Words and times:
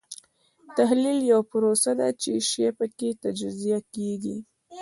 تحلیل 0.77 1.17
یوه 1.31 1.43
پروسه 1.51 1.91
ده 1.99 2.07
چې 2.21 2.31
شی 2.49 2.65
پکې 2.77 3.09
تجزیه 3.23 3.79
کیږي. 3.93 4.37